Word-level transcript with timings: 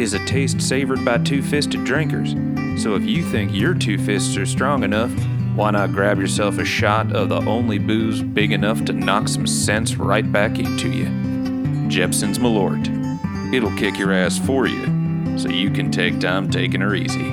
is 0.00 0.14
a 0.14 0.24
taste 0.26 0.60
savored 0.60 1.04
by 1.04 1.18
two-fisted 1.18 1.84
drinkers. 1.84 2.34
So 2.82 2.94
if 2.94 3.02
you 3.02 3.22
think 3.22 3.52
your 3.52 3.74
two 3.74 3.98
fists 3.98 4.36
are 4.36 4.46
strong 4.46 4.82
enough, 4.82 5.12
why 5.54 5.70
not 5.70 5.92
grab 5.92 6.18
yourself 6.18 6.58
a 6.58 6.64
shot 6.64 7.14
of 7.14 7.28
the 7.28 7.40
only 7.40 7.78
booze 7.78 8.22
big 8.22 8.52
enough 8.52 8.84
to 8.86 8.92
knock 8.92 9.28
some 9.28 9.46
sense 9.46 9.96
right 9.96 10.30
back 10.32 10.58
into 10.58 10.90
you? 10.90 11.06
Jeppson's 11.88 12.38
Malort. 12.38 12.88
It'll 13.52 13.76
kick 13.76 13.98
your 13.98 14.12
ass 14.12 14.38
for 14.38 14.66
you, 14.66 15.38
so 15.38 15.50
you 15.50 15.70
can 15.70 15.90
take 15.90 16.18
time 16.20 16.50
taking 16.50 16.80
her 16.80 16.94
easy. 16.94 17.30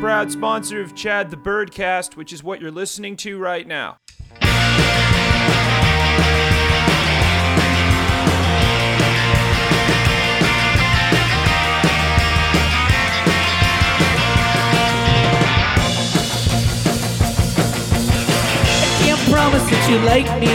Proud 0.00 0.32
sponsor 0.32 0.80
of 0.80 0.96
Chad 0.96 1.30
the 1.30 1.36
Birdcast, 1.36 2.16
which 2.16 2.32
is 2.32 2.42
what 2.42 2.60
you're 2.60 2.72
listening 2.72 3.16
to 3.18 3.38
right 3.38 3.64
now. 3.64 3.98
Promise 19.42 19.70
that 19.74 19.82
you 19.90 19.98
like 20.06 20.30
me, 20.38 20.54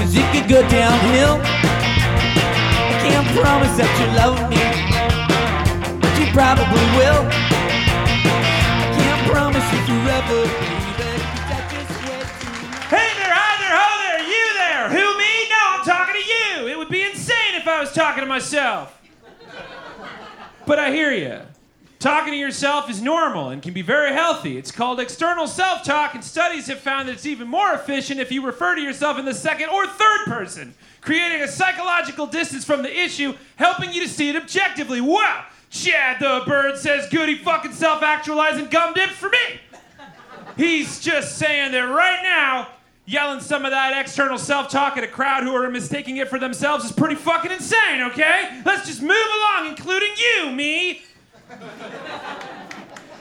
cause 0.00 0.16
it 0.16 0.24
could 0.32 0.48
go 0.48 0.64
downhill. 0.72 1.36
I 1.36 2.96
can't 3.04 3.28
promise 3.36 3.76
that 3.76 3.92
you 4.00 4.08
love 4.16 4.40
me, 4.48 4.56
but 6.00 6.08
you 6.16 6.32
probably 6.32 6.80
will. 6.96 7.28
I 7.28 8.88
can't 8.96 9.20
promise 9.28 9.68
you 9.68 10.00
I 10.00 11.60
just 11.68 11.92
went 12.08 12.24
to 12.40 12.48
Hey 12.88 13.12
there, 13.20 13.36
hi 13.36 13.52
there, 13.60 13.76
ho 13.76 13.88
there, 14.00 14.24
you 14.32 14.44
there. 14.64 14.88
Who, 14.88 15.04
me? 15.20 15.32
No, 15.52 15.60
I'm 15.76 15.84
talking 15.84 16.16
to 16.16 16.24
you. 16.24 16.72
It 16.72 16.78
would 16.78 16.88
be 16.88 17.02
insane 17.02 17.52
if 17.52 17.68
I 17.68 17.80
was 17.80 17.92
talking 17.92 18.22
to 18.22 18.26
myself. 18.26 18.98
But 20.64 20.78
I 20.78 20.90
hear 20.90 21.12
you. 21.12 21.42
Talking 21.98 22.32
to 22.32 22.38
yourself 22.38 22.88
is 22.88 23.02
normal 23.02 23.48
and 23.48 23.60
can 23.60 23.72
be 23.72 23.82
very 23.82 24.12
healthy. 24.12 24.56
It's 24.56 24.70
called 24.70 25.00
external 25.00 25.48
self 25.48 25.82
talk, 25.82 26.14
and 26.14 26.22
studies 26.22 26.68
have 26.68 26.78
found 26.78 27.08
that 27.08 27.14
it's 27.14 27.26
even 27.26 27.48
more 27.48 27.72
efficient 27.72 28.20
if 28.20 28.30
you 28.30 28.44
refer 28.46 28.76
to 28.76 28.80
yourself 28.80 29.18
in 29.18 29.24
the 29.24 29.34
second 29.34 29.68
or 29.70 29.84
third 29.84 30.24
person, 30.26 30.74
creating 31.00 31.42
a 31.42 31.48
psychological 31.48 32.28
distance 32.28 32.64
from 32.64 32.82
the 32.82 32.96
issue, 32.96 33.34
helping 33.56 33.92
you 33.92 34.00
to 34.02 34.08
see 34.08 34.28
it 34.28 34.36
objectively. 34.36 35.00
Wow! 35.00 35.46
Chad 35.70 36.20
the 36.20 36.42
Bird 36.46 36.78
says 36.78 37.08
goody 37.08 37.36
fucking 37.36 37.72
self 37.72 38.00
actualizing 38.02 38.66
gum 38.66 38.94
dips 38.94 39.14
for 39.14 39.28
me. 39.28 39.60
He's 40.56 41.00
just 41.00 41.36
saying 41.36 41.72
that 41.72 41.80
right 41.80 42.22
now, 42.22 42.68
yelling 43.06 43.40
some 43.40 43.64
of 43.64 43.72
that 43.72 44.00
external 44.00 44.38
self 44.38 44.70
talk 44.70 44.96
at 44.96 45.02
a 45.02 45.08
crowd 45.08 45.42
who 45.42 45.52
are 45.52 45.68
mistaking 45.68 46.18
it 46.18 46.28
for 46.28 46.38
themselves 46.38 46.84
is 46.84 46.92
pretty 46.92 47.16
fucking 47.16 47.50
insane, 47.50 48.02
okay? 48.02 48.62
Let's 48.64 48.86
just 48.86 49.02
move 49.02 49.10
along, 49.10 49.70
including 49.70 50.10
you, 50.16 50.52
me. 50.52 51.02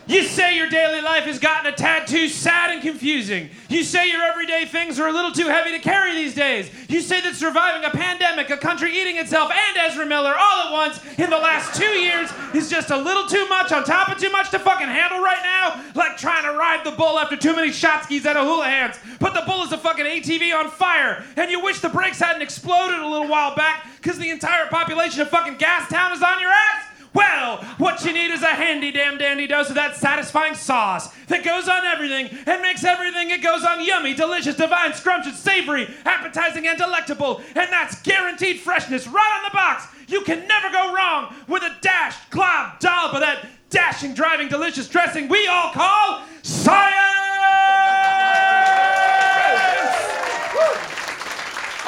You 0.07 0.23
say 0.23 0.55
your 0.55 0.69
daily 0.69 1.01
life 1.01 1.25
has 1.25 1.37
gotten 1.37 1.71
a 1.71 1.75
tad 1.75 2.07
too 2.07 2.29
sad 2.29 2.71
and 2.71 2.81
confusing. 2.81 3.49
You 3.67 3.83
say 3.83 4.09
your 4.09 4.23
everyday 4.23 4.63
things 4.63 5.01
are 5.01 5.07
a 5.07 5.11
little 5.11 5.33
too 5.33 5.47
heavy 5.47 5.71
to 5.71 5.79
carry 5.79 6.15
these 6.15 6.33
days. 6.33 6.71
You 6.87 7.01
say 7.01 7.19
that 7.19 7.35
surviving 7.35 7.83
a 7.83 7.89
pandemic, 7.89 8.49
a 8.49 8.55
country 8.55 8.97
eating 8.97 9.17
itself, 9.17 9.51
and 9.51 9.77
Ezra 9.77 10.05
Miller 10.05 10.33
all 10.33 10.67
at 10.67 10.71
once 10.71 11.03
in 11.19 11.29
the 11.29 11.37
last 11.37 11.75
two 11.75 11.99
years 11.99 12.29
is 12.53 12.69
just 12.69 12.89
a 12.89 12.95
little 12.95 13.27
too 13.27 13.49
much 13.49 13.73
on 13.73 13.83
top 13.83 14.07
of 14.07 14.17
too 14.17 14.31
much 14.31 14.49
to 14.51 14.59
fucking 14.59 14.87
handle 14.87 15.19
right 15.19 15.43
now. 15.43 15.83
Like 15.93 16.15
trying 16.15 16.43
to 16.43 16.57
ride 16.57 16.85
the 16.85 16.91
bull 16.91 17.19
after 17.19 17.35
too 17.35 17.53
many 17.53 17.73
shot 17.73 18.05
skis 18.05 18.25
at 18.25 18.37
a 18.37 18.41
hula 18.41 18.65
hands. 18.65 18.95
But 19.19 19.33
the 19.33 19.43
bull 19.45 19.63
is 19.63 19.73
a 19.73 19.77
fucking 19.77 20.05
ATV 20.05 20.57
on 20.57 20.71
fire, 20.71 21.25
and 21.35 21.51
you 21.51 21.61
wish 21.61 21.81
the 21.81 21.89
brakes 21.89 22.19
hadn't 22.19 22.41
exploded 22.41 22.99
a 22.99 23.07
little 23.07 23.27
while 23.27 23.55
back 23.55 23.85
because 23.97 24.17
the 24.17 24.29
entire 24.29 24.67
population 24.67 25.19
of 25.19 25.29
fucking 25.29 25.57
Gastown 25.57 26.13
is 26.13 26.23
on 26.23 26.39
your 26.39 26.49
ass. 26.49 26.86
Well, 27.17 27.57
what 27.79 28.05
you 28.05 28.13
need 28.13 28.29
is 28.29 28.43
a 28.43 28.45
handy 28.45 28.91
damn 28.91 29.17
dandy 29.17 29.47
dose 29.47 29.69
of 29.69 29.75
that 29.75 29.95
satisfying 29.95 30.53
sauce 30.53 31.11
that 31.29 31.43
goes 31.43 31.67
on 31.67 31.83
everything 31.83 32.29
and 32.45 32.61
makes 32.61 32.83
everything 32.83 33.31
it 33.31 33.41
goes 33.41 33.63
on 33.63 33.83
yummy, 33.83 34.13
delicious, 34.13 34.55
divine, 34.55 34.93
scrumptious, 34.93 35.39
savory, 35.39 35.89
appetizing, 36.05 36.67
and 36.67 36.77
delectable. 36.77 37.41
And 37.55 37.71
that's 37.71 37.99
guaranteed 38.03 38.59
freshness 38.59 39.07
right 39.07 39.33
on 39.35 39.49
the 39.49 39.55
box. 39.55 39.87
You 40.07 40.21
can 40.21 40.47
never 40.47 40.69
go 40.69 40.93
wrong 40.93 41.33
with 41.47 41.63
a 41.63 41.75
dash, 41.81 42.15
glob, 42.29 42.79
dollop 42.79 43.15
of 43.15 43.21
that 43.21 43.47
dashing, 43.71 44.13
driving, 44.13 44.47
delicious 44.47 44.87
dressing 44.87 45.27
we 45.27 45.47
all 45.47 45.71
call 45.71 46.21
science! 46.43 46.93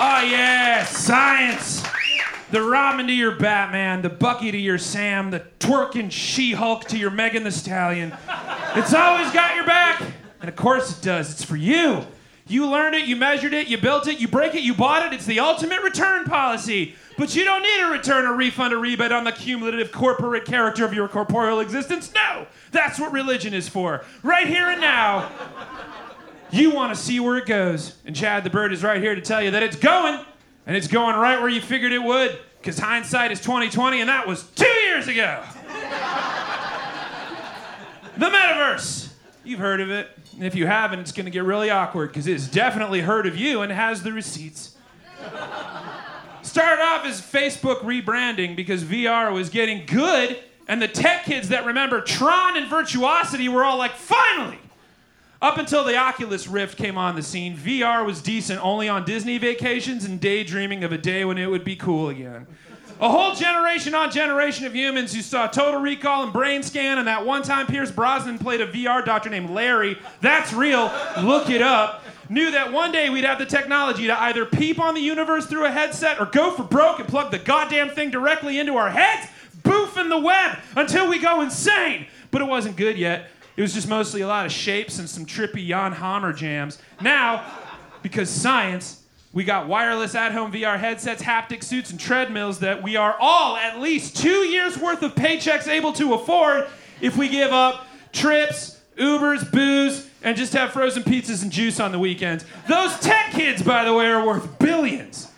Oh, 0.01 0.21
yeah, 0.27 0.85
science. 0.85 1.78
The 2.51 2.63
Robin 2.63 3.05
to 3.05 3.13
your 3.13 3.35
Batman, 3.35 4.01
the 4.01 4.09
Bucky 4.09 4.51
to 4.51 4.57
your 4.57 4.79
Sam, 4.79 5.29
the 5.29 5.43
twerking 5.59 6.09
She 6.09 6.53
Hulk 6.53 6.85
to 6.85 6.97
your 6.97 7.11
Megan 7.11 7.43
Thee 7.43 7.51
Stallion. 7.51 8.11
It's 8.75 8.93
always 8.93 9.31
got 9.31 9.55
your 9.55 9.65
back. 9.65 10.01
And 10.41 10.49
of 10.49 10.55
course 10.55 10.97
it 10.97 11.03
does. 11.03 11.31
It's 11.31 11.43
for 11.43 11.55
you. 11.55 12.07
You 12.47 12.67
learned 12.67 12.95
it, 12.95 13.05
you 13.05 13.15
measured 13.15 13.53
it, 13.53 13.67
you 13.67 13.77
built 13.77 14.07
it, 14.07 14.19
you 14.19 14.27
break 14.27 14.55
it, 14.55 14.61
you 14.61 14.73
bought 14.73 15.05
it. 15.05 15.13
It's 15.13 15.27
the 15.27 15.39
ultimate 15.39 15.83
return 15.83 16.25
policy. 16.25 16.95
But 17.19 17.35
you 17.35 17.45
don't 17.45 17.61
need 17.61 17.81
a 17.83 17.91
return, 17.91 18.25
a 18.25 18.33
refund, 18.33 18.73
a 18.73 18.77
rebate 18.77 19.11
on 19.11 19.25
the 19.25 19.31
cumulative 19.31 19.91
corporate 19.91 20.45
character 20.45 20.83
of 20.83 20.91
your 20.91 21.07
corporeal 21.07 21.59
existence. 21.59 22.11
No! 22.15 22.47
That's 22.71 22.99
what 22.99 23.11
religion 23.11 23.53
is 23.53 23.69
for. 23.69 24.03
Right 24.23 24.47
here 24.47 24.71
and 24.71 24.81
now. 24.81 25.31
You 26.49 26.71
want 26.71 26.95
to 26.95 26.99
see 26.99 27.19
where 27.19 27.37
it 27.37 27.45
goes. 27.45 27.95
And 28.05 28.15
Chad 28.15 28.43
the 28.43 28.49
Bird 28.49 28.73
is 28.73 28.81
right 28.81 28.99
here 28.99 29.13
to 29.13 29.21
tell 29.21 29.43
you 29.43 29.51
that 29.51 29.61
it's 29.61 29.75
going. 29.75 30.25
And 30.69 30.77
it's 30.77 30.87
going 30.87 31.15
right 31.15 31.41
where 31.41 31.49
you 31.49 31.61
figured 31.61 31.91
it 31.91 32.03
would. 32.03 32.37
Because 32.61 32.77
hindsight 32.77 33.31
is 33.31 33.41
2020, 33.41 34.01
and 34.01 34.09
that 34.09 34.27
was 34.27 34.43
two 34.51 34.67
years 34.67 35.07
ago. 35.07 35.43
the 38.15 38.27
metaverse. 38.27 39.11
You've 39.43 39.61
heard 39.61 39.81
of 39.81 39.89
it. 39.89 40.09
And 40.35 40.43
if 40.43 40.53
you 40.53 40.67
haven't, 40.67 40.99
it's 40.99 41.11
going 41.11 41.25
to 41.25 41.31
get 41.31 41.43
really 41.43 41.71
awkward 41.71 42.09
because 42.09 42.27
it's 42.27 42.45
definitely 42.45 43.01
heard 43.01 43.25
of 43.25 43.35
you 43.35 43.63
and 43.63 43.71
has 43.71 44.03
the 44.03 44.13
receipts. 44.13 44.75
Started 46.43 46.83
off 46.83 47.03
as 47.03 47.19
Facebook 47.19 47.79
rebranding 47.79 48.55
because 48.55 48.83
VR 48.83 49.33
was 49.33 49.49
getting 49.49 49.87
good, 49.87 50.37
and 50.67 50.79
the 50.79 50.87
tech 50.87 51.25
kids 51.25 51.49
that 51.49 51.65
remember 51.65 51.99
Tron 51.99 52.57
and 52.57 52.67
Virtuosity 52.67 53.49
were 53.49 53.63
all 53.63 53.79
like, 53.79 53.93
finally! 53.93 54.59
Up 55.41 55.57
until 55.57 55.85
the 55.85 55.95
Oculus 55.95 56.49
Rift 56.49 56.77
came 56.77 56.97
on 56.97 57.15
the 57.15 57.23
scene, 57.23 57.55
VR 57.55 58.05
was 58.05 58.21
decent 58.21 58.61
only 58.61 58.89
on 58.89 59.05
Disney 59.05 59.37
vacations 59.37 60.03
and 60.03 60.19
daydreaming 60.19 60.83
of 60.83 60.91
a 60.91 60.97
day 60.97 61.23
when 61.23 61.37
it 61.37 61.45
would 61.45 61.63
be 61.63 61.77
cool 61.77 62.09
again. 62.09 62.45
A 62.99 63.09
whole 63.09 63.33
generation 63.33 63.95
on 63.95 64.11
generation 64.11 64.65
of 64.65 64.75
humans 64.75 65.13
who 65.13 65.21
saw 65.21 65.47
Total 65.47 65.79
Recall 65.79 66.23
and 66.23 66.33
Brain 66.33 66.61
Scan, 66.61 66.97
and 66.97 67.07
that 67.07 67.25
one 67.25 67.41
time 67.41 67.67
Pierce 67.67 67.89
Brosnan 67.89 68.37
played 68.37 68.59
a 68.59 68.67
VR 68.67 69.05
doctor 69.05 69.29
named 69.29 69.51
Larry. 69.51 69.97
That's 70.19 70.51
real. 70.51 70.91
Look 71.23 71.49
it 71.49 71.61
up. 71.61 72.03
Knew 72.27 72.51
that 72.51 72.73
one 72.73 72.91
day 72.91 73.09
we'd 73.09 73.23
have 73.23 73.39
the 73.39 73.45
technology 73.45 74.07
to 74.07 74.21
either 74.23 74.45
peep 74.45 74.77
on 74.77 74.93
the 74.93 74.99
universe 74.99 75.45
through 75.45 75.65
a 75.65 75.71
headset 75.71 76.19
or 76.19 76.25
go 76.25 76.51
for 76.51 76.63
broke 76.63 76.99
and 76.99 77.07
plug 77.07 77.31
the 77.31 77.39
goddamn 77.39 77.91
thing 77.91 78.11
directly 78.11 78.59
into 78.59 78.75
our 78.75 78.89
heads, 78.89 79.31
boofing 79.63 80.09
the 80.09 80.19
web 80.19 80.57
until 80.75 81.09
we 81.09 81.17
go 81.17 81.39
insane. 81.39 82.07
But 82.29 82.41
it 82.41 82.45
wasn't 82.49 82.75
good 82.75 82.97
yet. 82.97 83.29
It 83.59 83.61
was 83.61 83.73
just 83.73 83.89
mostly 83.89 84.21
a 84.21 84.27
lot 84.27 84.45
of 84.45 84.53
shapes 84.53 84.99
and 84.99 85.09
some 85.09 85.25
trippy 85.25 85.67
Jan 85.67 85.91
Hammer 85.91 86.31
jams. 86.31 86.77
Now, 87.01 87.43
because 88.01 88.29
science, 88.29 89.03
we 89.33 89.43
got 89.43 89.67
wireless 89.67 90.15
at 90.15 90.31
home 90.31 90.49
VR 90.49 90.79
headsets, 90.79 91.21
haptic 91.21 91.61
suits, 91.61 91.91
and 91.91 91.99
treadmills 91.99 92.59
that 92.59 92.81
we 92.81 92.95
are 92.95 93.17
all 93.19 93.57
at 93.57 93.81
least 93.81 94.15
two 94.15 94.47
years 94.47 94.77
worth 94.77 95.03
of 95.03 95.13
paychecks 95.13 95.67
able 95.67 95.91
to 95.91 96.13
afford 96.13 96.69
if 97.01 97.17
we 97.17 97.27
give 97.27 97.51
up 97.51 97.85
trips, 98.13 98.79
Ubers, 98.97 99.51
booze, 99.51 100.09
and 100.23 100.37
just 100.37 100.53
have 100.53 100.71
frozen 100.71 101.03
pizzas 101.03 101.43
and 101.43 101.51
juice 101.51 101.81
on 101.81 101.91
the 101.91 101.99
weekends. 101.99 102.45
Those 102.69 102.97
tech 103.01 103.33
kids, 103.33 103.61
by 103.61 103.83
the 103.83 103.93
way, 103.93 104.05
are 104.05 104.25
worth 104.25 104.57
billions. 104.59 105.29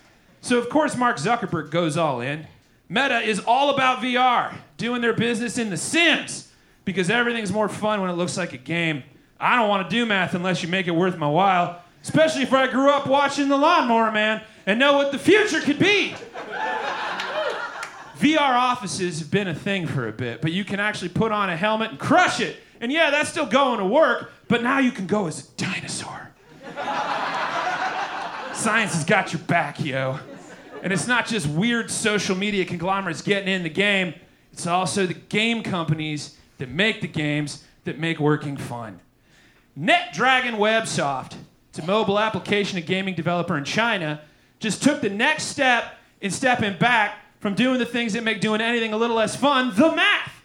So, 0.41 0.59
of 0.59 0.69
course, 0.69 0.95
Mark 0.95 1.17
Zuckerberg 1.17 1.71
goes 1.71 1.97
all 1.97 2.21
in. 2.21 2.45
Meta 2.87 3.21
is 3.21 3.39
all 3.47 3.71
about 3.73 3.97
VR, 3.97 4.53
doing 4.77 5.01
their 5.01 5.13
business 5.13 5.57
in 5.57 5.71
The 5.71 5.77
Sims, 5.77 6.50
because 6.85 7.09
everything's 7.09 7.51
more 7.51 7.69
fun 7.69 8.01
when 8.01 8.09
it 8.09 8.13
looks 8.13 8.37
like 8.37 8.53
a 8.53 8.57
game. 8.57 9.03
I 9.39 9.55
don't 9.55 9.69
want 9.69 9.89
to 9.89 9.95
do 9.95 10.05
math 10.05 10.33
unless 10.35 10.61
you 10.61 10.69
make 10.69 10.87
it 10.87 10.91
worth 10.91 11.17
my 11.17 11.29
while, 11.29 11.81
especially 12.03 12.43
if 12.43 12.53
I 12.53 12.67
grew 12.67 12.91
up 12.91 13.07
watching 13.07 13.47
The 13.49 13.57
Lawnmower 13.57 14.11
Man 14.11 14.41
and 14.65 14.79
know 14.79 14.97
what 14.97 15.11
the 15.11 15.19
future 15.19 15.61
could 15.61 15.79
be. 15.79 16.13
VR 18.17 18.39
offices 18.39 19.19
have 19.19 19.31
been 19.31 19.47
a 19.47 19.55
thing 19.55 19.87
for 19.87 20.07
a 20.07 20.11
bit, 20.11 20.43
but 20.43 20.51
you 20.51 20.63
can 20.63 20.79
actually 20.79 21.09
put 21.09 21.31
on 21.31 21.49
a 21.49 21.57
helmet 21.57 21.89
and 21.89 21.99
crush 21.99 22.39
it. 22.39 22.57
And 22.79 22.91
yeah, 22.91 23.09
that's 23.09 23.29
still 23.31 23.47
going 23.47 23.79
to 23.79 23.85
work, 23.85 24.31
but 24.47 24.61
now 24.61 24.77
you 24.77 24.91
can 24.91 25.07
go 25.07 25.25
as 25.25 25.47
a 25.47 25.51
dinosaur. 25.57 26.31
Science 28.53 28.93
has 28.93 29.05
got 29.05 29.33
your 29.33 29.41
back, 29.43 29.83
yo. 29.83 30.19
And 30.83 30.93
it's 30.93 31.07
not 31.07 31.25
just 31.25 31.47
weird 31.47 31.89
social 31.89 32.35
media 32.35 32.63
conglomerates 32.63 33.23
getting 33.23 33.51
in 33.51 33.63
the 33.63 33.69
game, 33.69 34.13
it's 34.53 34.67
also 34.67 35.05
the 35.07 35.13
game 35.13 35.63
companies 35.63 36.37
that 36.61 36.69
make 36.69 37.01
the 37.01 37.07
games 37.07 37.63
that 37.85 37.97
make 37.97 38.19
working 38.19 38.55
fun. 38.55 38.99
NetDragon 39.77 40.57
Websoft, 40.57 41.33
it's 41.69 41.79
a 41.79 41.85
mobile 41.85 42.19
application 42.19 42.77
and 42.77 42.85
gaming 42.85 43.15
developer 43.15 43.57
in 43.57 43.65
China, 43.65 44.21
just 44.59 44.83
took 44.83 45.01
the 45.01 45.09
next 45.09 45.45
step 45.45 45.95
in 46.21 46.29
stepping 46.29 46.77
back 46.77 47.17
from 47.39 47.55
doing 47.55 47.79
the 47.79 47.85
things 47.85 48.13
that 48.13 48.23
make 48.23 48.41
doing 48.41 48.61
anything 48.61 48.93
a 48.93 48.97
little 48.97 49.15
less 49.15 49.35
fun, 49.35 49.73
the 49.75 49.95
math. 49.95 50.43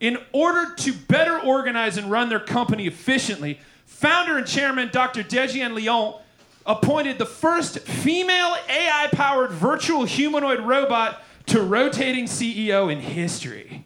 In 0.00 0.18
order 0.32 0.74
to 0.74 0.92
better 0.92 1.38
organize 1.38 1.96
and 1.96 2.10
run 2.10 2.28
their 2.28 2.40
company 2.40 2.88
efficiently, 2.88 3.60
founder 3.84 4.36
and 4.38 4.48
chairman 4.48 4.90
Dr. 4.92 5.22
Dejian 5.22 5.74
Leon 5.74 6.20
appointed 6.66 7.18
the 7.18 7.26
first 7.26 7.78
female 7.78 8.56
AI 8.68 9.08
powered 9.12 9.52
virtual 9.52 10.04
humanoid 10.04 10.58
robot 10.60 11.22
to 11.46 11.62
rotating 11.62 12.24
CEO 12.24 12.90
in 12.90 12.98
history. 12.98 13.85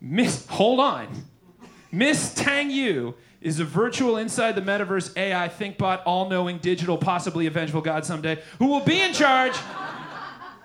Miss, 0.00 0.46
hold 0.46 0.80
on. 0.80 1.08
Miss 1.90 2.34
Tang 2.34 2.70
Yu 2.70 3.14
is 3.40 3.60
a 3.60 3.64
virtual 3.64 4.16
inside 4.16 4.54
the 4.54 4.60
metaverse 4.60 5.16
AI 5.16 5.48
thinkbot, 5.48 6.02
all 6.04 6.28
knowing, 6.28 6.58
digital, 6.58 6.98
possibly 6.98 7.46
a 7.46 7.50
vengeful 7.50 7.80
god 7.80 8.04
someday, 8.04 8.42
who 8.58 8.66
will 8.66 8.80
be 8.80 9.00
in 9.00 9.12
charge 9.12 9.56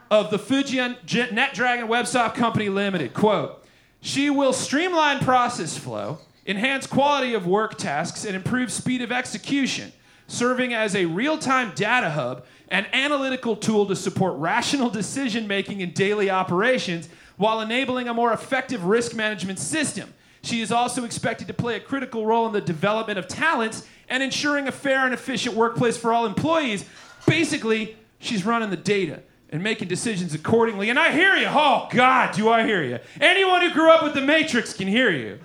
of 0.09 0.29
the 0.31 0.37
Fujian 0.37 0.97
NetDragon 1.05 1.87
Websoft 1.87 2.35
Company 2.35 2.69
Limited. 2.69 3.13
Quote, 3.13 3.63
she 4.01 4.29
will 4.29 4.51
streamline 4.51 5.19
process 5.19 5.77
flow, 5.77 6.17
enhance 6.45 6.87
quality 6.87 7.33
of 7.33 7.45
work 7.45 7.77
tasks, 7.77 8.25
and 8.25 8.35
improve 8.35 8.71
speed 8.71 9.01
of 9.01 9.11
execution, 9.11 9.91
serving 10.27 10.73
as 10.73 10.95
a 10.95 11.05
real 11.05 11.37
time 11.37 11.71
data 11.75 12.09
hub 12.09 12.45
and 12.67 12.87
analytical 12.93 13.55
tool 13.55 13.85
to 13.85 13.95
support 13.95 14.35
rational 14.37 14.89
decision 14.89 15.47
making 15.47 15.81
in 15.81 15.91
daily 15.91 16.29
operations 16.29 17.09
while 17.41 17.59
enabling 17.59 18.07
a 18.07 18.13
more 18.13 18.31
effective 18.31 18.85
risk 18.85 19.15
management 19.15 19.57
system. 19.57 20.13
She 20.43 20.61
is 20.61 20.71
also 20.71 21.05
expected 21.05 21.47
to 21.47 21.55
play 21.55 21.75
a 21.75 21.79
critical 21.79 22.23
role 22.23 22.45
in 22.45 22.53
the 22.53 22.61
development 22.61 23.17
of 23.17 23.27
talents 23.27 23.87
and 24.09 24.21
ensuring 24.21 24.67
a 24.67 24.71
fair 24.71 25.05
and 25.05 25.13
efficient 25.13 25.55
workplace 25.55 25.97
for 25.97 26.13
all 26.13 26.27
employees. 26.27 26.85
Basically, 27.25 27.97
she's 28.19 28.45
running 28.45 28.69
the 28.69 28.77
data 28.77 29.23
and 29.49 29.63
making 29.63 29.87
decisions 29.87 30.35
accordingly. 30.35 30.91
And 30.91 30.99
I 30.99 31.11
hear 31.11 31.35
you. 31.35 31.47
Oh, 31.49 31.87
God, 31.89 32.35
do 32.35 32.47
I 32.47 32.63
hear 32.63 32.83
you. 32.83 32.99
Anyone 33.19 33.61
who 33.61 33.73
grew 33.73 33.89
up 33.89 34.03
with 34.03 34.13
the 34.13 34.21
Matrix 34.21 34.73
can 34.73 34.87
hear 34.87 35.09
you. 35.09 35.39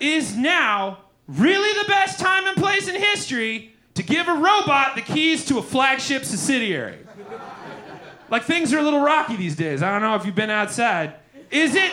is 0.00 0.34
now 0.34 1.00
really 1.28 1.78
the 1.82 1.88
best 1.88 2.18
time 2.18 2.46
and 2.46 2.56
place 2.56 2.88
in 2.88 2.94
history 2.94 3.74
to 3.96 4.02
give 4.02 4.28
a 4.28 4.34
robot 4.34 4.94
the 4.94 5.02
keys 5.02 5.44
to 5.44 5.58
a 5.58 5.62
flagship 5.62 6.24
subsidiary? 6.24 7.00
Like 8.30 8.44
things 8.44 8.72
are 8.72 8.78
a 8.78 8.82
little 8.82 9.00
rocky 9.02 9.36
these 9.36 9.56
days. 9.56 9.82
I 9.82 9.90
don't 9.90 10.02
know 10.02 10.14
if 10.14 10.24
you've 10.24 10.34
been 10.34 10.50
outside. 10.50 11.14
Is 11.50 11.74
it 11.74 11.92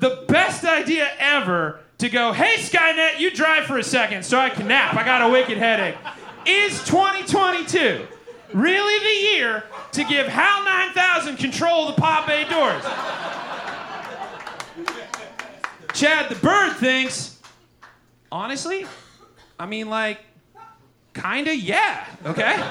the 0.00 0.24
best 0.26 0.64
idea 0.64 1.10
ever 1.18 1.80
to 1.98 2.08
go, 2.08 2.32
hey, 2.32 2.56
Skynet, 2.56 3.18
you 3.20 3.30
drive 3.30 3.64
for 3.64 3.78
a 3.78 3.84
second 3.84 4.24
so 4.24 4.38
I 4.38 4.50
can 4.50 4.68
nap? 4.68 4.94
I 4.94 5.04
got 5.04 5.22
a 5.22 5.30
wicked 5.30 5.58
headache. 5.58 5.96
Is 6.46 6.82
2022 6.84 8.06
really 8.54 9.04
the 9.04 9.36
year 9.36 9.64
to 9.92 10.04
give 10.04 10.26
HAL 10.26 10.64
9000 10.64 11.36
control 11.36 11.88
of 11.88 11.94
the 11.94 12.00
Pod 12.00 12.26
Bay 12.26 12.44
doors? 12.48 12.82
Chad 15.92 16.28
the 16.30 16.34
Bird 16.36 16.74
thinks, 16.76 17.40
honestly, 18.30 18.86
I 19.58 19.66
mean, 19.66 19.88
like, 19.88 20.20
kinda, 21.14 21.56
yeah, 21.56 22.04
okay? 22.26 22.62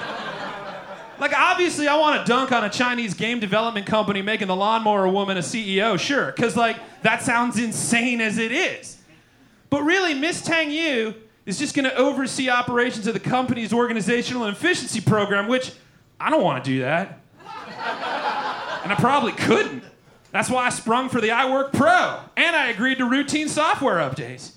Like, 1.20 1.34
obviously, 1.34 1.88
I 1.88 1.96
want 1.98 2.20
to 2.20 2.30
dunk 2.30 2.52
on 2.52 2.64
a 2.64 2.70
Chinese 2.70 3.14
game 3.14 3.40
development 3.40 3.86
company 3.86 4.22
making 4.22 4.48
the 4.48 4.56
lawnmower 4.56 5.08
woman 5.08 5.38
a 5.38 5.42
CEO, 5.42 5.98
sure, 5.98 6.32
because, 6.32 6.58
like, 6.58 6.78
that 7.04 7.22
sounds 7.22 7.58
insane 7.58 8.20
as 8.20 8.38
it 8.38 8.52
is. 8.52 8.98
But 9.70 9.84
really, 9.84 10.14
Miss 10.14 10.42
Tang 10.42 10.72
Yu 10.72 11.14
is 11.46 11.58
just 11.58 11.76
going 11.76 11.86
to 11.86 11.96
oversee 11.96 12.50
operations 12.50 13.08
of 13.08 13.14
the 13.14 13.20
company's 13.20 13.72
organizational 13.72 14.46
and 14.46 14.56
efficiency 14.56 15.00
program, 15.00 15.48
which 15.48 15.72
I 16.20 16.30
don't 16.30 16.44
want 16.44 16.64
to 16.64 16.70
do 16.70 16.80
that. 16.82 17.20
and 18.84 18.92
I 18.92 18.96
probably 18.98 19.32
couldn't. 19.32 19.84
That's 20.32 20.50
why 20.50 20.66
I 20.66 20.70
sprung 20.70 21.08
for 21.08 21.22
the 21.22 21.30
iWork 21.30 21.72
Pro, 21.72 22.20
and 22.36 22.56
I 22.56 22.68
agreed 22.68 22.98
to 22.98 23.06
routine 23.06 23.48
software 23.48 23.98
updates. 23.98 24.52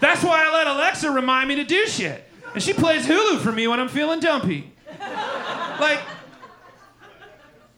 That's 0.00 0.22
why 0.22 0.44
I 0.46 0.52
let 0.52 0.66
Alexa 0.66 1.10
remind 1.10 1.48
me 1.48 1.54
to 1.56 1.64
do 1.64 1.86
shit. 1.86 2.28
And 2.54 2.62
she 2.62 2.72
plays 2.72 3.06
Hulu 3.06 3.40
for 3.40 3.52
me 3.52 3.66
when 3.66 3.80
I'm 3.80 3.88
feeling 3.88 4.20
dumpy. 4.20 4.72
Like, 5.82 5.98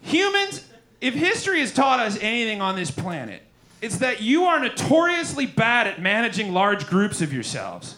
humans, 0.02 0.62
if 1.00 1.14
history 1.14 1.60
has 1.60 1.72
taught 1.72 2.00
us 2.00 2.18
anything 2.20 2.60
on 2.60 2.76
this 2.76 2.90
planet, 2.90 3.40
it's 3.80 3.96
that 3.96 4.20
you 4.20 4.44
are 4.44 4.60
notoriously 4.60 5.46
bad 5.46 5.86
at 5.86 6.02
managing 6.02 6.52
large 6.52 6.86
groups 6.86 7.22
of 7.22 7.32
yourselves. 7.32 7.96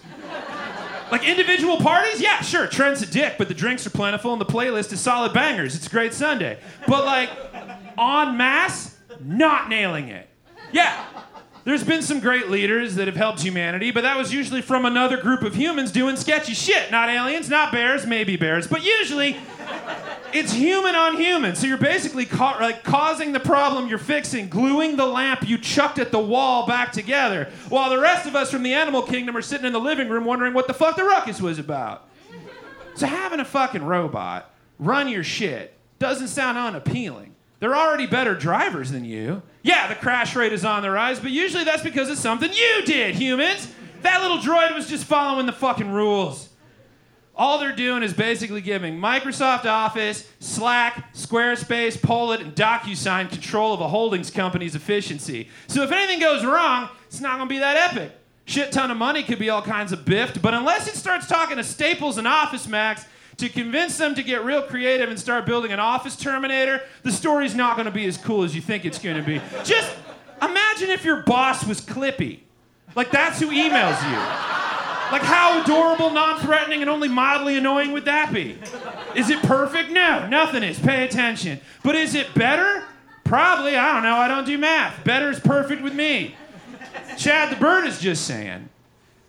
Like 1.11 1.27
individual 1.27 1.79
parties, 1.79 2.21
yeah, 2.21 2.41
sure, 2.41 2.69
Trent's 2.69 3.03
a 3.03 3.07
dick, 3.07 3.35
but 3.37 3.49
the 3.49 3.55
drinks 3.55 3.85
are 3.85 3.91
plentiful 3.91 4.31
and 4.31 4.41
the 4.41 4.47
playlist 4.47 4.93
is 4.93 5.01
solid 5.01 5.33
bangers. 5.33 5.75
It's 5.75 5.89
a 5.89 5.91
great 5.91 6.15
Sunday. 6.15 6.61
But 6.87 7.05
like, 7.05 7.31
en 7.99 8.37
masse, 8.37 8.97
not 9.21 9.69
nailing 9.69 10.07
it. 10.07 10.29
Yeah, 10.71 11.05
there's 11.65 11.83
been 11.83 12.03
some 12.03 12.21
great 12.21 12.49
leaders 12.49 12.95
that 12.95 13.09
have 13.09 13.17
helped 13.17 13.43
humanity, 13.43 13.91
but 13.91 14.03
that 14.03 14.17
was 14.17 14.33
usually 14.33 14.63
from 14.63 14.85
another 14.85 15.17
group 15.17 15.43
of 15.43 15.57
humans 15.57 15.91
doing 15.91 16.15
sketchy 16.15 16.55
shit. 16.55 16.93
Not 16.93 17.09
aliens, 17.09 17.51
not 17.51 17.73
bears, 17.73 18.07
maybe 18.07 18.37
bears, 18.37 18.69
but 18.69 18.85
usually 18.85 19.37
it's 20.33 20.53
human 20.53 20.95
on 20.95 21.17
human. 21.17 21.55
So 21.55 21.67
you're 21.67 21.79
basically 21.79 22.27
ca- 22.27 22.59
like 22.61 22.85
causing 22.85 23.33
the 23.33 23.41
problem 23.41 23.89
you're 23.89 23.99
fixing, 23.99 24.49
gluing 24.49 24.97
the 24.97 25.07
lamp 25.07 25.49
you 25.49 25.59
chucked 25.59 25.99
at 25.99 26.11
the 26.13 26.19
wall 26.19 26.67
back 26.67 26.93
together, 26.93 27.51
while 27.69 27.91
the 27.91 27.99
rest 27.99 28.27
of 28.27 28.37
us 28.37 28.51
from 28.51 28.63
the 28.63 28.75
animal 28.75 29.03
kingdom 29.03 29.37
are 29.37 29.43
sitting 29.43 29.67
in 29.67 29.73
the 29.73 29.81
living 29.81 30.09
room 30.09 30.25
wondering 30.25 30.55
what 30.55 30.67
the 30.67 30.75
fuck 30.75 30.97
the 30.97 31.05
ruckus 31.05 31.41
was 31.41 31.59
about. 31.59 32.09
So 32.95 33.07
having 33.07 33.41
a 33.41 33.45
fucking 33.45 33.83
robot 33.83 34.51
run 34.79 35.09
your 35.09 35.25
shit 35.25 35.77
doesn't 35.99 36.29
sound 36.29 36.59
unappealing. 36.59 37.35
They're 37.59 37.77
already 37.77 38.07
better 38.07 38.35
drivers 38.35 38.91
than 38.91 39.05
you. 39.05 39.43
Yeah, 39.63 39.89
the 39.89 39.95
crash 39.95 40.37
rate 40.37 40.53
is 40.53 40.65
on 40.65 40.83
the 40.83 40.91
rise, 40.91 41.19
but 41.19 41.31
usually 41.31 41.65
that's 41.65 41.83
because 41.83 42.11
it's 42.11 42.21
something 42.21 42.53
you 42.53 42.83
did, 42.85 43.15
humans. 43.15 43.73
That 44.03 44.21
little 44.21 44.39
droid 44.39 44.75
was 44.75 44.89
just 44.89 45.05
following 45.05 45.47
the 45.47 45.53
fucking 45.53 45.91
rules. 45.91 46.51
All 47.39 47.59
they're 47.59 47.77
doing 47.77 48.03
is 48.03 48.15
basically 48.15 48.63
giving 48.63 48.99
Microsoft 48.99 49.67
Office, 49.67 50.27
Slack, 50.41 51.13
Squarespace, 51.13 52.01
Polit, 52.01 52.41
and 52.41 52.55
DocuSign 52.55 53.29
control 53.29 53.75
of 53.75 53.83
a 53.83 53.89
holdings 53.89 54.31
company's 54.31 54.75
efficiency. 54.75 55.51
So 55.67 55.83
if 55.83 55.93
anything 55.93 56.19
goes 56.19 56.47
wrong, 56.47 56.89
it's 57.07 57.21
not 57.21 57.37
gonna 57.37 57.51
be 57.51 57.59
that 57.59 57.77
epic. 57.91 58.13
Shit 58.47 58.73
ton 58.73 58.91
of 58.91 58.97
money 58.97 59.23
could 59.23 59.39
be 59.39 59.51
all 59.51 59.61
kinds 59.61 59.93
of 59.93 60.07
biffed, 60.07 60.41
but 60.41 60.55
unless 60.55 60.89
it 60.89 60.95
starts 60.95 61.27
talking 61.27 61.59
to 61.59 61.65
Staples 61.65 62.17
and 62.17 62.27
Office 62.27 62.67
Max 62.67 63.05
to 63.37 63.51
convince 63.51 63.99
them 63.99 64.15
to 64.15 64.23
get 64.23 64.43
real 64.43 64.63
creative 64.63 65.11
and 65.11 65.21
start 65.21 65.45
building 65.45 65.73
an 65.73 65.81
Office 65.81 66.17
Terminator, 66.17 66.81
the 67.03 67.13
story's 67.13 67.55
not 67.55 67.77
gonna 67.77 67.91
be 67.91 68.07
as 68.07 68.17
cool 68.17 68.45
as 68.45 68.55
you 68.55 68.63
think 68.63 68.87
it's 68.87 68.99
gonna 68.99 69.23
be. 69.23 69.43
Just 69.63 69.93
imagine 70.41 70.89
if 70.89 71.05
your 71.05 71.23
boss 71.23 71.67
was 71.67 71.83
Clippy. 71.83 72.41
Like 72.95 73.11
that's 73.11 73.39
who 73.41 73.49
emails 73.49 74.01
you. 74.11 74.56
Like, 75.13 75.23
how 75.23 75.63
adorable, 75.63 76.11
non 76.11 76.41
threatening, 76.41 76.81
and 76.81 76.91
only 76.91 77.09
mildly 77.09 77.57
annoying 77.57 77.93
would 77.93 78.05
that 78.07 78.33
be? 78.33 78.59
Is 79.15 79.31
it 79.31 79.41
perfect? 79.43 79.91
No, 79.91 80.27
nothing 80.27 80.63
is. 80.63 80.79
Pay 80.79 81.05
attention. 81.05 81.61
But 81.83 81.95
is 81.95 82.15
it 82.15 82.35
better? 82.35 82.85
Probably. 83.25 83.77
I 83.77 83.93
don't 83.93 84.03
know. 84.03 84.17
I 84.17 84.29
don't 84.29 84.45
do 84.45 84.59
math. 84.59 85.05
Better 85.05 85.31
is 85.31 85.41
perfect 85.41 85.83
with 85.83 85.95
me. 85.95 86.35
Chad 87.17 87.51
the 87.51 87.57
Bird 87.57 87.87
is 87.87 88.01
just 88.01 88.27
saying. 88.27 88.69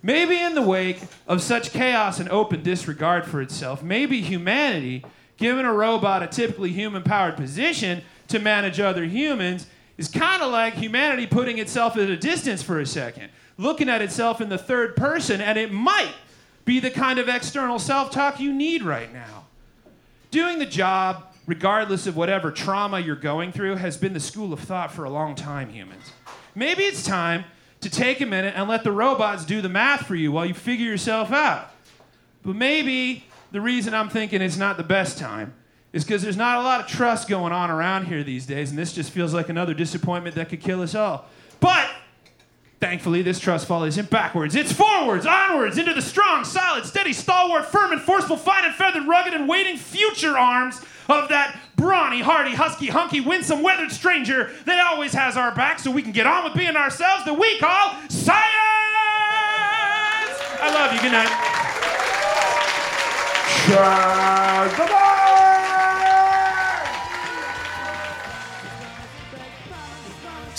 Maybe 0.01 0.39
in 0.39 0.55
the 0.55 0.61
wake 0.61 1.01
of 1.27 1.41
such 1.41 1.71
chaos 1.71 2.19
and 2.19 2.29
open 2.29 2.63
disregard 2.63 3.25
for 3.25 3.41
itself, 3.41 3.83
maybe 3.83 4.21
humanity, 4.21 5.03
given 5.37 5.65
a 5.65 5.73
robot 5.73 6.23
a 6.23 6.27
typically 6.27 6.71
human 6.71 7.03
powered 7.03 7.35
position 7.35 8.03
to 8.27 8.39
manage 8.39 8.79
other 8.79 9.03
humans, 9.05 9.67
is 9.97 10.07
kind 10.07 10.43
of 10.43 10.51
like 10.51 10.75
humanity 10.75 11.25
putting 11.25 11.57
itself 11.57 11.97
at 11.97 12.09
a 12.09 12.17
distance 12.17 12.61
for 12.61 12.79
a 12.79 12.85
second 12.85 13.29
looking 13.57 13.89
at 13.89 14.01
itself 14.01 14.41
in 14.41 14.49
the 14.49 14.57
third 14.57 14.95
person, 14.95 15.41
and 15.41 15.57
it 15.57 15.71
might 15.71 16.13
be 16.65 16.79
the 16.79 16.91
kind 16.91 17.19
of 17.19 17.29
external 17.29 17.79
self 17.79 18.11
talk 18.11 18.39
you 18.39 18.53
need 18.53 18.83
right 18.83 19.11
now. 19.11 19.45
Doing 20.31 20.59
the 20.59 20.65
job, 20.65 21.23
regardless 21.45 22.07
of 22.07 22.15
whatever 22.15 22.51
trauma 22.51 22.99
you're 22.99 23.15
going 23.15 23.51
through, 23.51 23.75
has 23.75 23.97
been 23.97 24.13
the 24.13 24.19
school 24.19 24.53
of 24.53 24.59
thought 24.59 24.91
for 24.91 25.05
a 25.05 25.09
long 25.09 25.33
time, 25.33 25.69
humans. 25.69 26.11
Maybe 26.53 26.83
it's 26.83 27.03
time 27.03 27.45
to 27.81 27.89
take 27.89 28.21
a 28.21 28.25
minute 28.25 28.53
and 28.57 28.67
let 28.67 28.83
the 28.83 28.91
robots 28.91 29.45
do 29.45 29.61
the 29.61 29.69
math 29.69 30.05
for 30.05 30.15
you 30.15 30.31
while 30.31 30.45
you 30.45 30.53
figure 30.53 30.85
yourself 30.85 31.31
out. 31.31 31.71
But 32.43 32.55
maybe 32.55 33.25
the 33.51 33.61
reason 33.61 33.93
I'm 33.93 34.09
thinking 34.09 34.41
it's 34.41 34.57
not 34.57 34.77
the 34.77 34.83
best 34.83 35.17
time 35.17 35.53
is 35.93 36.03
because 36.03 36.21
there's 36.21 36.37
not 36.37 36.57
a 36.57 36.61
lot 36.61 36.81
of 36.81 36.87
trust 36.87 37.29
going 37.29 37.53
on 37.53 37.71
around 37.71 38.05
here 38.05 38.23
these 38.23 38.45
days, 38.45 38.69
and 38.69 38.77
this 38.77 38.93
just 38.93 39.11
feels 39.11 39.33
like 39.33 39.49
another 39.49 39.73
disappointment 39.73 40.35
that 40.35 40.49
could 40.49 40.61
kill 40.61 40.81
us 40.81 40.95
all. 40.95 41.25
But 41.59 41.89
thankfully, 42.79 43.21
this 43.21 43.39
trust 43.39 43.67
fall 43.67 43.83
isn't 43.83 44.09
backwards. 44.09 44.55
It's 44.55 44.71
forwards, 44.71 45.25
onwards, 45.25 45.77
into 45.77 45.93
the 45.93 46.01
strong, 46.01 46.43
solid, 46.43 46.85
steady, 46.85 47.13
stalwart, 47.13 47.65
firm, 47.65 47.91
and 47.91 48.01
forceful, 48.01 48.37
fine 48.37 48.65
and 48.65 48.73
feathered, 48.75 49.07
rugged, 49.07 49.33
and 49.33 49.47
waiting 49.47 49.77
future 49.77 50.37
arms 50.37 50.81
of 51.09 51.29
that 51.29 51.59
brawny, 51.75 52.21
hardy, 52.21 52.53
husky, 52.53 52.87
hunky, 52.87 53.21
winsome, 53.21 53.61
weathered 53.63 53.91
stranger 53.91 54.51
that 54.65 54.85
always 54.85 55.13
has 55.13 55.37
our 55.37 55.53
back 55.55 55.79
so 55.79 55.89
we 55.91 56.01
can 56.01 56.11
get 56.11 56.27
on 56.27 56.43
with 56.43 56.53
being 56.53 56.75
ourselves 56.75 57.23
that 57.25 57.37
we 57.37 57.57
call 57.59 57.95
science! 58.09 58.47
I 60.59 60.71
love 60.73 60.93
you. 60.93 61.01
Good 61.01 61.11
night. 61.11 61.57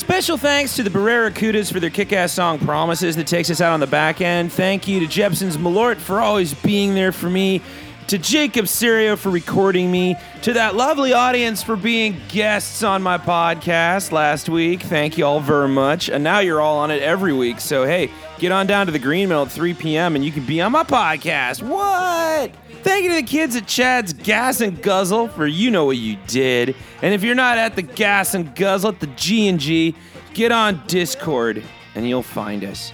Special 0.09 0.39
thanks 0.39 0.75
to 0.77 0.83
the 0.83 0.89
Barracudas 0.89 1.71
for 1.71 1.81
their 1.81 1.91
kick-ass 1.91 2.33
song 2.33 2.59
"Promises" 2.59 3.15
that 3.17 3.27
takes 3.27 3.51
us 3.51 3.61
out 3.61 3.75
on 3.75 3.81
the 3.81 3.87
back 3.87 4.23
end. 4.23 4.51
Thank 4.51 4.89
you 4.89 5.01
to 5.01 5.07
Jeppson's 5.07 5.59
Malort 5.59 5.99
for 5.99 6.23
always 6.23 6.55
being 6.55 6.95
there 6.95 7.13
for 7.13 7.29
me. 7.29 7.61
To 8.07 8.17
Jacob 8.17 8.69
Serio 8.69 9.17
for 9.17 9.29
recording 9.29 9.93
me. 9.93 10.17
To 10.43 10.55
that 10.55 10.75
lovely 10.75 11.13
audience 11.13 11.63
for 11.63 11.77
being 11.77 12.17
guests 12.31 12.83
on 12.83 13.03
my 13.03 13.19
podcast 13.19 14.11
last 14.11 14.49
week. 14.49 14.81
Thank 14.81 15.19
you 15.19 15.27
all 15.27 15.41
very 15.41 15.69
much. 15.69 16.09
And 16.09 16.25
now 16.25 16.39
you're 16.39 16.63
all 16.63 16.79
on 16.79 16.91
it 16.91 17.03
every 17.03 17.35
week. 17.35 17.61
So 17.61 17.85
hey, 17.85 18.11
get 18.39 18.51
on 18.51 18.67
down 18.67 18.87
to 18.87 18.93
the 18.93 18.99
Green 18.99 19.29
Mill 19.29 19.43
at 19.43 19.53
3 19.53 19.75
p.m. 19.75 20.17
and 20.17 20.25
you 20.25 20.33
can 20.33 20.47
be 20.47 20.63
on 20.63 20.73
my 20.73 20.85
podcast. 20.85 21.63
What? 21.63 22.51
Thank 22.83 23.05
you 23.05 23.11
to 23.11 23.17
the 23.17 23.23
kids 23.23 23.57
at 23.57 23.67
Chad's 23.67 24.15
Gas 24.29 24.61
and 24.61 24.83
Guzzle 24.83 25.29
for 25.29 25.47
you 25.47 25.71
know 25.71 25.87
what 25.87 25.97
you 25.97 26.19
did. 26.27 26.77
And 27.01 27.15
if 27.15 27.23
you're 27.23 27.35
not 27.35 27.57
at 27.57 27.77
the 27.77 27.81
Gas 27.81 28.35
and 28.35 28.55
Guzzle 28.55 28.91
at 28.91 29.01
the 29.01 29.07
G 29.07 29.49
and 29.49 29.59
G, 29.59 29.95
get 30.35 30.53
on 30.53 30.83
Discord 30.87 31.63
and 31.95 32.07
you'll 32.07 32.23
find 32.23 32.63
us. 32.63 32.93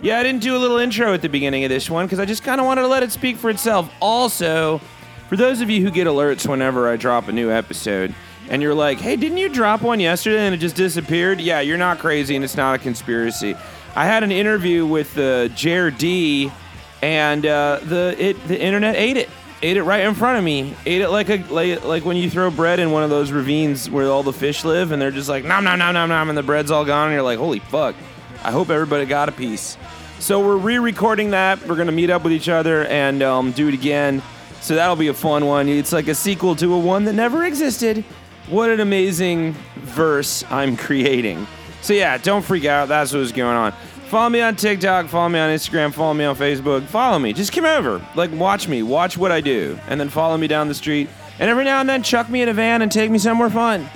Yeah, 0.00 0.20
I 0.20 0.22
didn't 0.22 0.42
do 0.42 0.56
a 0.56 0.58
little 0.58 0.76
intro 0.76 1.12
at 1.12 1.22
the 1.22 1.28
beginning 1.28 1.64
of 1.64 1.70
this 1.70 1.90
one 1.90 2.06
because 2.06 2.20
I 2.20 2.24
just 2.24 2.44
kind 2.44 2.60
of 2.60 2.68
wanted 2.68 2.82
to 2.82 2.86
let 2.86 3.02
it 3.02 3.10
speak 3.10 3.36
for 3.36 3.50
itself. 3.50 3.92
Also, 4.00 4.80
for 5.28 5.36
those 5.36 5.60
of 5.60 5.70
you 5.70 5.82
who 5.82 5.90
get 5.90 6.06
alerts 6.06 6.48
whenever 6.48 6.88
I 6.88 6.94
drop 6.94 7.26
a 7.26 7.32
new 7.32 7.50
episode, 7.50 8.14
and 8.48 8.62
you're 8.62 8.72
like, 8.72 8.98
hey, 8.98 9.16
didn't 9.16 9.38
you 9.38 9.48
drop 9.48 9.82
one 9.82 9.98
yesterday 9.98 10.46
and 10.46 10.54
it 10.54 10.58
just 10.58 10.76
disappeared? 10.76 11.40
Yeah, 11.40 11.58
you're 11.62 11.78
not 11.78 11.98
crazy 11.98 12.36
and 12.36 12.44
it's 12.44 12.56
not 12.56 12.76
a 12.76 12.78
conspiracy. 12.78 13.56
I 13.96 14.04
had 14.04 14.22
an 14.22 14.30
interview 14.30 14.86
with 14.86 15.18
uh, 15.18 15.48
JRD, 15.48 16.52
and 17.02 17.44
uh, 17.44 17.80
the 17.82 18.14
it 18.20 18.46
the 18.46 18.60
internet 18.60 18.94
ate 18.94 19.16
it. 19.16 19.28
Ate 19.62 19.78
it 19.78 19.84
right 19.84 20.04
in 20.04 20.14
front 20.14 20.38
of 20.38 20.44
me. 20.44 20.74
Ate 20.84 21.00
it 21.00 21.08
like 21.08 21.30
a 21.30 21.38
like, 21.44 21.84
like 21.84 22.04
when 22.04 22.16
you 22.16 22.28
throw 22.28 22.50
bread 22.50 22.78
in 22.78 22.90
one 22.90 23.02
of 23.02 23.10
those 23.10 23.32
ravines 23.32 23.88
where 23.88 24.06
all 24.06 24.22
the 24.22 24.32
fish 24.32 24.64
live, 24.64 24.92
and 24.92 25.00
they're 25.00 25.10
just 25.10 25.28
like 25.28 25.44
nom 25.44 25.64
nom 25.64 25.78
nom 25.78 25.94
nom 25.94 26.08
nom, 26.08 26.28
and 26.28 26.36
the 26.36 26.42
bread's 26.42 26.70
all 26.70 26.84
gone, 26.84 27.08
and 27.08 27.14
you're 27.14 27.22
like, 27.22 27.38
holy 27.38 27.60
fuck! 27.60 27.94
I 28.44 28.52
hope 28.52 28.68
everybody 28.68 29.06
got 29.06 29.28
a 29.28 29.32
piece. 29.32 29.78
So 30.18 30.40
we're 30.40 30.56
re-recording 30.56 31.30
that. 31.30 31.66
We're 31.66 31.76
gonna 31.76 31.92
meet 31.92 32.10
up 32.10 32.22
with 32.22 32.32
each 32.32 32.48
other 32.48 32.84
and 32.86 33.22
um, 33.22 33.52
do 33.52 33.68
it 33.68 33.74
again. 33.74 34.22
So 34.60 34.74
that'll 34.74 34.96
be 34.96 35.08
a 35.08 35.14
fun 35.14 35.46
one. 35.46 35.68
It's 35.68 35.92
like 35.92 36.08
a 36.08 36.14
sequel 36.14 36.56
to 36.56 36.74
a 36.74 36.78
one 36.78 37.04
that 37.04 37.14
never 37.14 37.44
existed. 37.44 38.04
What 38.48 38.70
an 38.70 38.80
amazing 38.80 39.54
verse 39.76 40.44
I'm 40.50 40.76
creating. 40.76 41.46
So 41.82 41.92
yeah, 41.92 42.18
don't 42.18 42.42
freak 42.44 42.64
out. 42.64 42.88
That's 42.88 43.12
what's 43.12 43.32
going 43.32 43.56
on. 43.56 43.74
Follow 44.08 44.30
me 44.30 44.40
on 44.40 44.54
TikTok, 44.54 45.06
follow 45.08 45.28
me 45.28 45.40
on 45.40 45.50
Instagram, 45.50 45.92
follow 45.92 46.14
me 46.14 46.24
on 46.24 46.36
Facebook. 46.36 46.84
Follow 46.84 47.18
me. 47.18 47.32
Just 47.32 47.52
come 47.52 47.64
over. 47.64 48.04
Like 48.14 48.30
watch 48.30 48.68
me, 48.68 48.84
watch 48.84 49.18
what 49.18 49.32
I 49.32 49.40
do, 49.40 49.76
and 49.88 50.00
then 50.00 50.08
follow 50.10 50.36
me 50.36 50.46
down 50.46 50.68
the 50.68 50.74
street. 50.74 51.08
And 51.40 51.50
every 51.50 51.64
now 51.64 51.80
and 51.80 51.88
then 51.88 52.04
chuck 52.04 52.30
me 52.30 52.40
in 52.40 52.48
a 52.48 52.54
van 52.54 52.82
and 52.82 52.90
take 52.90 53.10
me 53.10 53.18
somewhere 53.18 53.50
fun. 53.50 53.88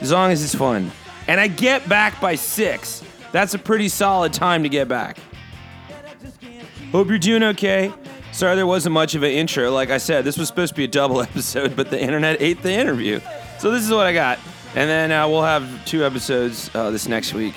As 0.00 0.10
long 0.10 0.32
as 0.32 0.42
it's 0.42 0.56
fun. 0.56 0.90
And 1.28 1.40
I 1.40 1.46
get 1.46 1.88
back 1.88 2.20
by 2.20 2.34
6. 2.34 3.04
That's 3.30 3.54
a 3.54 3.58
pretty 3.58 3.88
solid 3.88 4.32
time 4.32 4.64
to 4.64 4.68
get 4.68 4.88
back. 4.88 5.18
Hope 6.90 7.08
you're 7.08 7.18
doing 7.18 7.42
okay. 7.44 7.92
Sorry 8.32 8.56
there 8.56 8.66
wasn't 8.66 8.92
much 8.92 9.14
of 9.14 9.22
an 9.22 9.30
intro. 9.30 9.70
Like 9.70 9.90
I 9.90 9.98
said, 9.98 10.24
this 10.24 10.36
was 10.36 10.48
supposed 10.48 10.72
to 10.74 10.76
be 10.76 10.84
a 10.84 10.88
double 10.88 11.22
episode, 11.22 11.76
but 11.76 11.90
the 11.90 12.00
internet 12.00 12.42
ate 12.42 12.60
the 12.62 12.72
interview. 12.72 13.20
So 13.60 13.70
this 13.70 13.84
is 13.84 13.90
what 13.92 14.06
I 14.06 14.12
got. 14.12 14.40
And 14.74 14.90
then 14.90 15.12
uh, 15.12 15.28
we'll 15.28 15.42
have 15.42 15.84
two 15.86 16.04
episodes 16.04 16.70
uh, 16.74 16.90
this 16.90 17.06
next 17.06 17.34
week. 17.34 17.54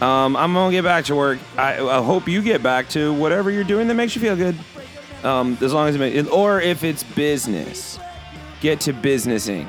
Um, 0.00 0.36
I'm 0.36 0.54
gonna 0.54 0.70
get 0.70 0.84
back 0.84 1.04
to 1.06 1.16
work. 1.16 1.38
I, 1.56 1.78
I 1.80 2.02
hope 2.02 2.28
you 2.28 2.40
get 2.42 2.62
back 2.62 2.88
to 2.90 3.12
whatever 3.14 3.50
you're 3.50 3.64
doing 3.64 3.88
that 3.88 3.94
makes 3.94 4.14
you 4.14 4.22
feel 4.22 4.36
good. 4.36 4.56
Um, 5.24 5.58
as 5.60 5.74
long 5.74 5.88
as 5.88 5.96
it 5.96 5.98
makes, 5.98 6.28
or 6.28 6.60
if 6.60 6.84
it's 6.84 7.02
business, 7.02 7.98
get 8.60 8.80
to 8.82 8.92
businessing. 8.92 9.66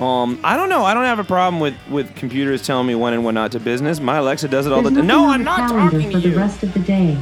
Um, 0.00 0.40
I 0.42 0.56
don't 0.56 0.68
know. 0.68 0.84
I 0.84 0.92
don't 0.92 1.04
have 1.04 1.20
a 1.20 1.24
problem 1.24 1.60
with 1.60 1.74
with 1.88 2.14
computers 2.16 2.62
telling 2.66 2.86
me 2.88 2.94
when 2.96 3.12
and 3.14 3.24
when 3.24 3.34
not 3.36 3.52
to 3.52 3.60
business. 3.60 4.00
My 4.00 4.16
Alexa 4.16 4.48
does 4.48 4.66
it 4.66 4.72
all 4.72 4.82
There's 4.82 4.94
the 4.94 5.00
time. 5.00 5.06
No, 5.06 5.30
I'm 5.30 5.40
the 5.40 5.44
not 5.44 5.70
talking 5.70 6.10
for 6.10 6.10
to 6.12 6.18
the 6.20 6.28
you. 6.30 6.36
rest 6.36 6.62
of 6.64 6.74
the 6.74 6.80
day. 6.80 7.16